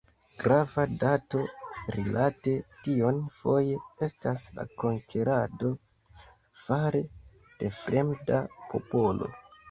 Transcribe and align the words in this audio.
Grava 0.41 0.83
dato 1.01 1.39
rilate 1.95 2.53
tion 2.87 3.19
foje 3.41 3.75
estas 4.07 4.45
la 4.55 4.65
konkerado 4.83 5.69
fare 6.69 7.03
de 7.61 7.71
fremda 7.77 8.41
popolo. 8.73 9.29